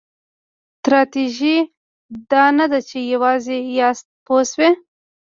تراژیدي 0.83 1.55
دا 2.31 2.43
نه 2.57 2.65
ده 2.71 2.79
چې 2.89 2.97
یوازې 3.13 3.57
یاست 3.79 4.07
پوه 4.25 4.43
شوې!. 4.51 4.69